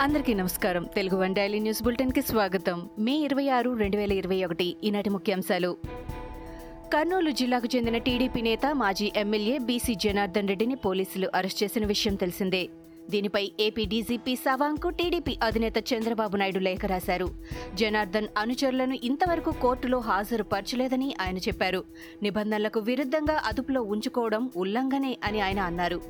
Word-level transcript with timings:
అందరికీ 0.00 0.34
నమస్కారం. 0.34 0.84
Telugu 0.84 1.16
one 1.16 1.34
daily 1.34 1.58
news 1.58 1.82
బులెటిన్కి 1.82 2.22
స్వాగతం. 2.22 2.88
మే 2.98 3.12
ఇరవై 3.12 3.48
ఆరు 3.48 3.70
రెండు 3.70 3.96
వేల 3.96 4.12
ఇరవై 4.12 4.44
ఒకటి 4.44 4.76
ఈనాటి 4.84 5.10
ముఖ్యాంశాలు. 5.10 5.76
కర్నూలు 6.94 7.30
జిల్లాకు 7.30 7.76
చెందిన 7.76 7.98
టీడీపీ 7.98 8.40
నేత 8.40 8.66
మాజీ 8.72 9.12
ఎమ్మెల్యే 9.16 9.58
బీసీ 9.58 9.94
జనార్దన్ 9.94 10.48
రెడ్డిని 10.48 10.74
పోలీసులు 10.74 11.28
అరెస్ట్ 11.34 11.62
చేసిన 11.62 11.86
విషయం 11.86 12.14
తెలిసిందే. 12.14 12.68
దీనిపై 13.10 13.52
ఏపీ 13.60 13.84
డీజీపీ 13.84 14.36
సవాంగ్కు 14.36 14.88
టీడీపీ 14.88 15.38
అధినేత 15.42 15.78
చంద్రబాబు 15.92 16.36
నాయుడు 16.36 16.58
లేఖ 16.58 16.86
రాశారు. 16.86 17.28
జనార్దన్ 17.74 18.28
అనుచరులను 18.38 18.98
ఇంతవరకు 19.04 19.50
కోర్టులో 19.50 19.98
హాజరుపరచలేదని 19.98 21.14
ఆయన 21.20 21.38
చెప్పారు. 21.38 21.84
నిబంధనలకు 22.22 22.80
విరుద్ధంగా 22.80 23.42
అదుపులో 23.46 23.82
ఉంచుకోవడం 23.82 24.50
ఉల్లంఘనే 24.56 25.18
అని 25.24 25.40
ఆయన 25.40 25.60
అన్నారు. 25.60 26.00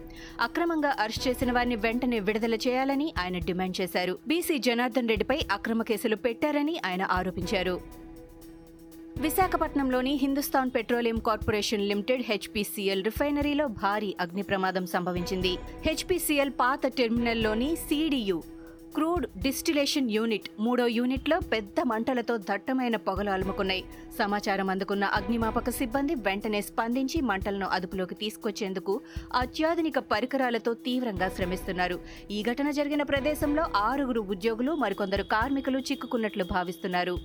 అక్రమంగా 0.40 0.96
అరెస్ట్ 1.00 1.28
చేసిన 1.28 1.52
వారిని 1.52 1.76
వెంటనే 1.76 2.20
విడుదల 2.20 2.54
చేయాలని 2.54 3.14
ఆయన 3.22 3.38
డిమాండ్ 3.38 3.80
చేశారు. 3.80 4.18
బీసీ 4.28 4.58
జనార్దన్ 4.58 5.08
రెడ్డిపై 5.08 5.40
అక్రమ 5.52 5.82
కేసులు 5.82 6.16
పెట్టారని 6.16 6.80
ఆయన 6.86 7.06
ఆరోపించారు. 7.10 8.07
విశాఖపట్నంలోని 9.22 10.10
Hindustan 10.22 10.70
petroleum 10.74 11.16
corporation 11.28 11.86
limited 11.90 12.22
HPCL 12.26 13.02
రిఫైనరీలో 13.04 13.64
భారీ 13.80 14.10
అగ్ని 14.20 14.42
ప్రమాదం 14.42 14.84
సంభవించింది. 14.92 15.50
హెచ్పీసీఎల్ 15.86 16.52
పాత 16.60 16.80
టెర్మినల్లోని 16.98 17.70
సీడీయూ 17.88 18.38
క్రూడ్ 18.96 19.24
డిస్టిలేషన్ 19.42 20.10
యూనిట్ 20.10 20.46
మూడో 20.66 20.84
యూనిట్లో 20.98 21.36
పెద్ద 21.52 21.80
మంటలతో 21.86 22.36
దట్టమైన 22.50 22.96
పొగలు 23.06 23.30
అలుముకున్నాయి. 23.30 23.82
సమాచారం 24.18 24.70
అందుకున్న 24.74 25.04
అగ్నిమాపక 25.18 25.70
సిబ్బంది 25.70 26.14
వెంటనే 26.28 26.60
స్పందించి 26.68 27.20
మంటలను 27.30 27.66
అదుపులోకి 27.78 28.18
తీసుకొచ్చేందుకు 28.22 28.94
అత్యాధునిక 29.42 29.98
పరికరాలతో 30.12 30.72
తీవ్రంగా 30.86 31.28
శ్రమిస్తున్నారు. 31.28 31.98
ఈ 32.30 32.40
ఘటన 32.42 32.70
జరిగిన 32.78 33.02
ప్రదేశంలో 33.12 33.66
ఆరుగురు 33.88 34.20
ఉద్యోగులు 34.36 34.74
మరికొందరు 34.84 35.26
కార్మికులు 35.34 35.80
చిక్కుకున్నట్లు 35.90 36.46
భావిస్తున్నారు. 36.54 37.16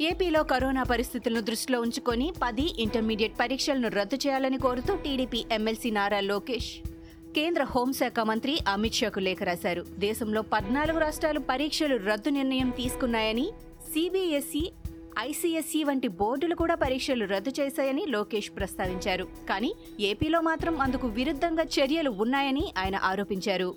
ఏపీలో 0.00 0.42
కరోనా 0.42 0.82
పరిస్థితులను 0.82 1.40
దృష్టిలో 1.40 1.80
ఉంచుకొని 1.80 2.32
పది 2.42 2.82
ఇంటర్మీడియట్ 2.82 3.32
పరీక్షలను 3.40 3.88
రద్దు 3.88 4.16
చేయాలని 4.16 4.58
కోరుతూ 4.58 4.96
టీడీపీ 4.96 5.44
ఎమ్మెల్సీ 5.52 5.90
నారా 5.90 6.20
లోకేష్. 6.20 6.78
కేంద్ర 7.34 7.64
హోంశాఖ 7.64 8.20
మంత్రి 8.20 8.58
అమిత్ 8.68 8.94
షాకు 8.94 9.20
లేఖ 9.20 9.42
రాశారు. 9.42 9.86
దేశంలో 9.98 10.42
పద్నాలుగు 10.42 10.98
రాష్ట్రాలు 10.98 11.40
పరీక్షలు 11.40 11.96
రద్దు 11.96 12.28
నిర్ణయం 12.28 12.70
తీసుకున్నాయని 12.70 13.50
సిబిఎస్ఈ 13.92 14.72
ఐసీఎస్ఈ 15.18 15.84
వంటి 15.84 16.08
బోర్డులు 16.08 16.54
కూడా 16.54 16.74
పరీక్షలు 16.74 17.24
రద్దు 17.24 17.52
చేశాయని 17.60 18.06
లోకేష్ 18.08 18.50
ప్రస్తావించారు. 18.56 19.28
కానీ 19.48 19.74
ఏపీలో 20.00 20.40
మాత్రం 20.40 20.80
అందుకు 20.80 21.08
విరుద్ధంగా 21.08 21.62
చర్యలు 21.62 22.10
ఉన్నాయని 22.10 22.72
ఆయన 22.78 22.96
ఆరోపించారు. 23.02 23.74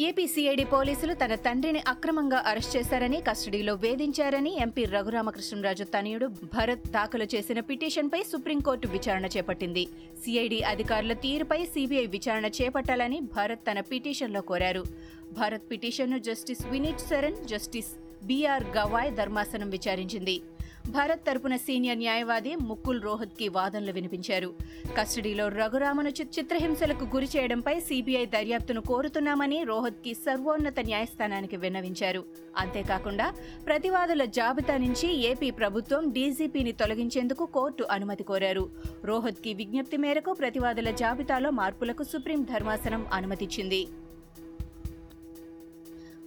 ఏపీ 0.00 0.26
సిఐడి 0.26 0.64
పోలీసులు 0.64 1.14
తన 1.14 1.34
తండ్రిని 1.34 1.82
అక్రమంగా 1.88 2.44
అరెస్ట్ 2.46 2.76
చేశారని 2.76 3.20
కస్టడీలో 3.20 3.74
వేధించారని 3.74 4.56
ఎంపీ 4.60 4.84
రఘురామకృష్ణరాజు 4.84 5.84
తనయుడు 5.84 6.26
భరత్ 6.26 6.88
దాఖలు 6.90 7.26
చేసిన 7.34 7.60
పిటిషన్పై 7.60 8.22
సుప్రీంకోర్టు 8.22 8.88
విచారణ 8.88 9.26
చేపట్టింది. 9.26 9.86
సిఐడి 10.24 10.62
అధికారుల 10.62 11.12
తీరుపై 11.12 11.64
సీబీఐ 11.64 12.06
విచారణ 12.06 12.46
చేపట్టాలని 12.46 13.20
భరత్ 13.20 13.66
తన 13.70 13.80
పిటిషన్లో 13.80 14.40
కోరారు. 14.40 14.84
భరత్ 15.32 15.70
పిటిషన్ను 15.70 16.18
justice 16.18 16.66
Vineet 16.66 17.06
Saran 17.08 17.44
justice 17.44 17.92
B R 18.26 18.64
Gavai 18.64 19.12
ధర్మాసనం 19.12 19.70
విచారించింది. 19.70 20.40
భారత్ 20.88 21.26
తరపున 21.26 21.56
సీనియర్ 21.56 21.98
న్యాయవాది 21.98 22.56
ముకుల్ 22.56 23.02
రోహత్కి 23.02 23.48
వాదనలు 23.48 23.92
వినిపించారు. 23.92 24.54
కస్టడీలో 24.98 25.48
రఘురామను 25.48 26.08
చిత్రహింసలకు 26.08 27.04
గురి 27.04 27.28
చేయడంపై 27.36 27.80
సీబీఐ 27.80 28.26
దర్యాప్తును 28.26 28.80
కోరుతున్నామని 28.80 29.64
రోహత్కి 29.64 30.14
సర్వోన్నత 30.14 30.80
న్యాయస్థానానికి 30.80 31.56
విన్నవించారు. 31.56 32.24
అంతేకాకుండా 32.56 33.34
ప్రతివాదుల 33.66 34.24
జాబితా 34.24 34.76
నుంచి 34.76 35.26
ఏపీ 35.26 35.50
ప్రభుత్వం 35.50 36.12
డీజీపీని 36.12 36.72
తొలగించేందుకు 36.72 37.46
కోర్టు 37.46 37.86
అనుమతి 37.90 38.22
కోరారు. 38.22 38.70
రోహత్కి 39.04 39.54
విజ్ఞప్తి 39.54 39.96
మేరకు 39.96 40.32
ప్రతివాదుల 40.32 40.90
జాబితాలో 40.90 41.50
మార్పులకు 41.50 42.02
సుప్రీం 42.02 42.42
ధర్మాసనం 42.42 43.06
అనుమతిచ్చింది. 43.12 43.86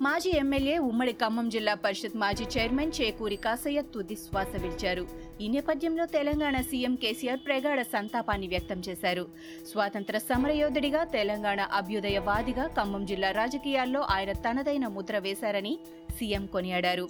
మాజీ 0.02 0.30
ఎమ్మెల్యే 0.30 0.78
ఉమ్మడి 0.78 1.14
ఖమ్మం 1.14 1.50
జిల్లా 1.50 1.74
పరిషత్ 1.74 2.18
మాజీ 2.18 2.44
చైర్మన్ 2.44 2.92
చేకూరి 3.02 3.36
కాసయ్య 3.36 3.82
తుది 3.82 4.16
శ్వాస 4.16 4.52
విడిచారు. 4.62 5.08
ఈ 5.42 5.48
నేపథ్యంలో 5.48 6.06
తెలంగాణ 6.06 6.62
సీఎం 6.62 6.96
కేసీఆర్ 6.96 7.40
ప్రగాఢ 7.46 7.82
సంతాపాన్ని 7.82 8.48
వ్యక్తం 8.48 8.82
చేశారు. 8.90 9.26
స్వాతంత్ర 9.72 10.18
సమరయోధుడిగా 10.18 11.04
తెలంగాణ 11.04 11.60
అభ్యుదయవాదిగా 11.60 12.68
ఖమ్మం 12.68 13.06
జిల్లా 13.06 13.32
రాజకీయాల్లో 13.32 14.00
ఆయన 14.00 14.32
తనదైన 14.32 14.88
ముద్ర 14.88 15.18
వేశారని 15.18 15.80
సీఎం 16.20 16.46
కొనియాడారు. 16.46 17.10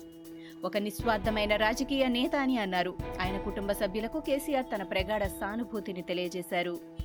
ఒక 0.63 0.77
నిస్వార్థమైన 0.77 1.55
రాజకీయ 1.55 2.07
నేత 2.07 2.35
అని 2.35 2.57
అన్నారు. 2.57 2.93
ఆయన 3.21 3.37
కుటుంబ 3.37 3.71
సభ్యులకు 3.71 4.19
కేసీఆర్ 4.19 4.65
తన 4.75 4.83
ప్రగాఢ 4.83 5.23
సానుభూతిని 5.23 6.01
తెలియజేశారు. 6.01 6.96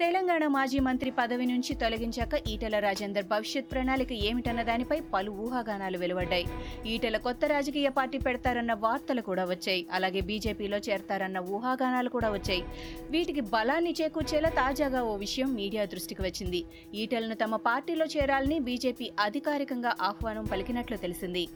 తెలంగాణ 0.00 0.46
మాజీ 0.54 0.78
మంత్రి 0.86 1.10
పదవి 1.18 1.44
నుంచి 1.46 1.72
తొలగించాక 1.82 2.34
ఈటెల 2.52 2.78
రాజేందర్ 2.78 3.26
భవిష్యత్ 3.30 3.70
ప్రణాళిక 3.70 4.12
ఏమిటన్న 4.28 4.62
దానిపై 4.62 4.98
పలు 5.14 5.30
ఊహాగానాలు 5.44 5.98
వెలువడ్డాయి. 5.98 6.46
ఈటెల 6.92 7.16
కొత్త 7.16 7.44
రాజకీయ 7.54 7.88
పార్టీ 7.88 8.18
పెడతారన్న 8.18 8.74
వార్తలు 8.84 9.22
కూడా 9.28 9.44
వచ్చాయి. 9.52 9.86
అలాగే 9.92 10.20
బీజేపీలో 10.20 10.80
చేరతారన్న 10.88 11.38
ఊహాగానాలు 11.38 12.08
కూడా 12.16 12.30
వచ్చాయి. 12.30 12.64
వీటికి 13.10 13.44
బలాన్ని 13.54 13.94
చేకూర్చేలా 14.00 14.50
తాజాగా 14.62 15.02
ఓ 15.02 15.16
విషయం 15.26 15.54
మీడియా 15.60 15.84
దృష్టికి 15.84 16.22
వచ్చింది. 16.22 16.64
ఈటెలను 16.94 17.34
తమ 17.34 17.56
పార్టీలో 17.68 18.08
చేరాలని 18.16 18.58
బీజేపీ 18.68 19.08
అధికారికంగా 19.20 19.94
ఆహ్వానం 20.00 20.44
పలికినట్లు 20.44 20.96
తెలిసింది. 20.96 21.46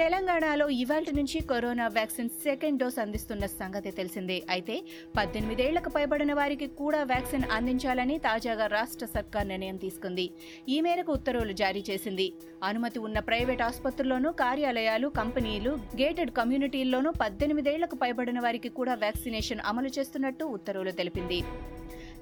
తెలంగాణలో 0.00 0.66
ఇవాళ 0.82 1.04
నుంచి 1.16 1.38
కరోనా 1.50 1.86
వ్యాక్సిన్ 1.96 2.30
సెకండ్ 2.44 2.78
డోస్ 2.80 2.98
అందిస్తున్న 3.02 3.44
సంగతి 3.46 3.90
తెలిసిందే. 3.98 4.36
అయితే 4.54 4.76
పద్దెనిమిదేళ్ళకు 5.16 5.90
పైబడిన 5.96 6.32
వారికి 6.38 6.66
కూడా 6.80 7.00
వ్యాక్సిన్ 7.10 7.44
అందించాలని 7.56 8.16
తాజాగా 8.28 8.66
రాష్ట్ర 8.76 9.06
సర్కార్ 9.14 9.50
నిర్ణయం 9.52 9.78
తీసుకుంది. 9.84 10.26
ఈ 10.68 10.76
మేరకు 10.86 11.12
ఉత్తర్వులు 11.18 11.56
జారీ 11.62 11.82
చేసింది. 11.90 12.26
అనుమతి 12.68 13.00
ఉన్న 13.08 13.18
ప్రైవేట్ 13.28 13.64
ఆసుపత్రుల్లోనూ 13.68 14.32
కార్యాలయాలు 14.44 15.10
కంపెనీలు 15.20 15.74
గేటెడ్ 16.00 16.32
కమ్యూనిటీల్లోనూ 16.40 17.12
పద్దెనిమిదేళ్ళకు 17.24 17.98
పైబడిన 18.04 18.40
వారికి 18.46 18.72
కూడా 18.80 18.96
వ్యాక్సినేషన్ 19.04 19.64
అమలు 19.72 19.92
చేస్తున్నట్టు 19.98 20.46
ఉత్తర్వులు 20.58 20.94
తెలిపింది. 21.02 21.40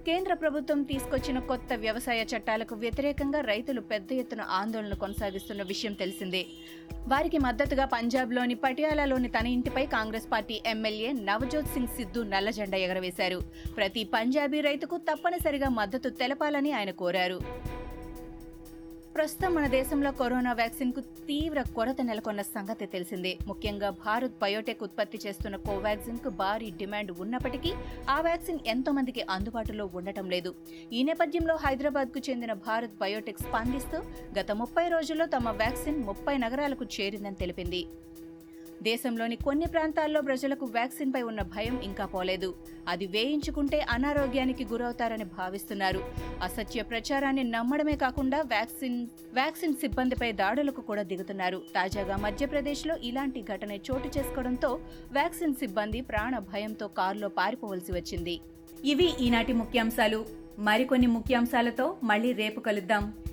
కేంద్ర 0.08 0.34
ప్రభుత్వం 0.34 0.82
తీసుకొచ్చిన 0.82 1.38
కొత్త 1.38 1.72
వ్యవసాయ 1.74 2.20
చట్టాలకు 2.22 2.74
వ్యతిరేకంగా 2.74 3.41
రైతులు 3.41 3.80
పెద్ద 3.80 4.12
ఎత్తున 4.12 4.41
ఆందోళన 4.41 4.94
కొనసాగిస్తున్న 4.94 5.62
విషయం 5.62 5.92
తెలిసిందే. 5.92 6.46
వారికి 7.08 7.38
మద్దతుగా 7.38 7.84
పంజాబ్లోని 7.84 8.54
పటియాలాలోని 8.54 9.28
తన 9.28 9.46
ఇంటిపై 9.46 9.86
కాంగ్రెస్ 9.86 10.32
పార్టీ 10.32 10.62
ఎమ్మెల్యే 10.66 11.12
నవజోత్ 11.12 11.66
సింగ్ 11.66 11.94
సిద్ధు 11.96 12.20
నల్లజెండా 12.20 12.78
ఎగరవేశారు. 12.78 13.41
ప్రతి 13.76 14.04
పంజాబీ 14.04 14.60
రైతుకు 14.60 14.96
తప్పనిసరిగా 14.96 15.69
మద్దతు 15.69 16.08
తెలపాలని 16.08 16.72
ఆయన 16.72 16.90
కోరారు. 16.90 17.40
ప్రస్తుతం 19.18 19.50
మన 19.54 19.66
దేశంలో 19.66 20.10
కరోనా 20.18 20.52
వ్యాక్సిన్కు 20.58 21.00
తీవ్ర 21.28 21.60
కొరత 21.76 22.00
నెలకొన్న 22.00 22.42
సంగతి 22.42 22.86
తెలిసిందే. 22.86 23.32
ముఖ్యంగా 23.46 23.88
భారత్ 24.04 24.36
బయోటెక్ 24.42 24.84
ఉత్పత్తి 24.86 25.18
చేస్తున్న 25.24 25.56
కోవాక్సిన్కు 25.56 26.30
భారీ 26.42 26.68
డిమాండ్ 26.80 27.12
ఉన్నప్పటికీ 27.24 27.72
ఆ 28.08 28.16
వ్యాక్సిన్ 28.20 28.60
ఎంతో 28.66 28.92
మందికి 28.98 29.24
అందుబాటులో 29.30 29.86
ఉండటం 29.94 30.26
లేదు. 30.34 30.54
ఈ 30.92 31.02
నేపథ్యంలో 31.02 31.56
హైదరాబాద్కు 31.64 32.20
చెందిన 32.30 32.52
భారత్ 32.68 32.98
బయోటెక్ 33.02 33.44
స్పందిస్తూ 33.46 34.00
గత 34.38 34.50
ముప్పై 34.62 34.88
రోజుల్లో 34.88 35.26
తమ 35.26 35.56
వ్యాక్సిన్ 35.62 36.04
ముప్పై 36.10 36.36
నగరాలకు 36.36 36.86
చేరిందని 36.98 37.40
తెలిపింది. 37.44 37.82
దేశంలోని 38.82 39.36
కొన్ని 39.36 39.66
ప్రాంతాల్లో 39.66 40.20
ప్రజలకు 40.20 40.66
వ్యాక్సిన్ 40.66 41.12
పై 41.14 41.22
ఉన్న 41.22 41.42
భయం 41.42 41.80
ఇంకా 41.80 42.06
పోలేదు. 42.06 42.54
అది 42.88 43.06
వేయించుకుంటే 43.06 43.80
అనారోగ్యానికి 43.80 44.64
గురవుతారని 44.64 45.25
భావిస్తున్నారు. 45.25 46.04
అసత్య 46.42 46.82
ప్రచారాన్ని 46.82 47.44
నమ్మడమే 47.44 47.96
కాకుండా 47.96 48.40
వ్యాక్సిన్ 48.40 49.06
వ్యాక్సిన్ 49.34 49.75
సిబ్బందిపై 49.75 50.32
దాడులకు 50.32 50.80
కూడా 50.80 51.02
దిగుతున్నారు. 51.02 51.62
తాజాగా 51.75 52.16
మధ్యప్రదేశ్లో 52.16 52.96
ఇలాంటి 52.96 53.42
ఘటన 53.42 53.72
చోటు 53.72 54.19
చేసుకోవడంతో 54.19 54.81
వ్యాక్సిన్ 55.12 55.54
సిబ్బంది 55.54 56.00
ప్రాణ 56.00 56.38
భయంతో 56.38 56.88
కారులో 56.88 57.28
పారిపోవలసి 57.28 57.92
వచ్చింది. 57.92 58.40
ఇవి 58.84 59.12
ఈనాటి 59.20 59.52
ముఖ్యాంశాలు. 59.52 60.26
మరికొన్ని 60.58 61.06
ముఖ్యాంశాలతో 61.06 61.96
మళ్ళీ 62.04 62.32
రేపు 62.32 62.60
కలుద్దాం. 62.60 63.14